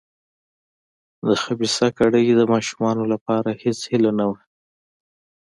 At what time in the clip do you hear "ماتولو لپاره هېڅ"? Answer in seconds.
2.51-3.79